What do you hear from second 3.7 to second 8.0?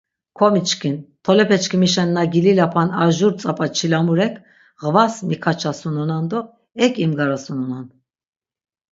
çilamurek ğvas mikaçasunonan do ek imgarasunonan.